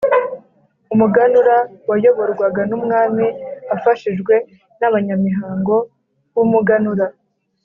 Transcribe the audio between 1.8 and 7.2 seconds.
wayoborwaga n’umwami afashijwe n’abanyamihango b’umuganura.